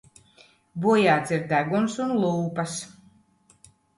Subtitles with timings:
[0.85, 2.79] Bojāts ir deguns un lūpas.